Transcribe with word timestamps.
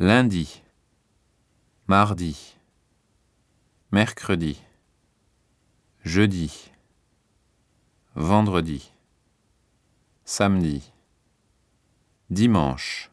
lundi, 0.00 0.48
mardi, 1.86 2.36
mercredi, 3.92 4.58
jeudi, 6.04 6.50
vendredi, 8.16 8.82
samedi, 10.24 10.82
dimanche, 12.28 13.03